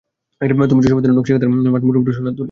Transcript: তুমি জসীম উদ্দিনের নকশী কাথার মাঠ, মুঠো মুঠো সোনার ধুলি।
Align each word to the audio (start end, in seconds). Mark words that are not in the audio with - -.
তুমি 0.69 0.81
জসীম 0.83 0.97
উদ্দিনের 0.97 1.17
নকশী 1.17 1.31
কাথার 1.33 1.49
মাঠ, 1.73 1.81
মুঠো 1.83 1.99
মুঠো 1.99 2.11
সোনার 2.11 2.33
ধুলি। 2.33 2.39